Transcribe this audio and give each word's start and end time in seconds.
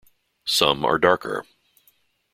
Some 0.47 0.83
are 0.83 0.97
darker. 0.97 1.45